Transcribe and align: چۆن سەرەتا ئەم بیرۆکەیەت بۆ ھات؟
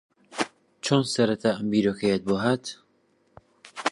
چۆن 0.85 1.03
سەرەتا 1.13 1.49
ئەم 1.55 1.65
بیرۆکەیەت 1.71 2.21
بۆ 2.27 2.35
ھات؟ 2.43 2.63